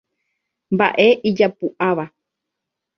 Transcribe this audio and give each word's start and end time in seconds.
Mba'e 0.73 1.07
ijapu'áva. 1.29 2.05